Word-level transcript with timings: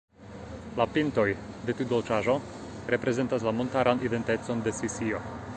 La 0.79 0.87
"pintoj" 0.95 1.25
de 1.67 1.75
tiu 1.81 1.87
dolĉaĵo 1.93 2.37
reprezentas 2.97 3.49
la 3.49 3.57
montaran 3.61 4.05
identecon 4.11 4.65
de 4.69 4.79
Svisio. 4.81 5.27